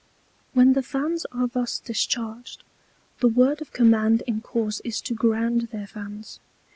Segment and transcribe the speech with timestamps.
[0.53, 2.63] When the Fans are thus discharged,
[3.19, 6.39] the Word of Command in course is to ground their Fans.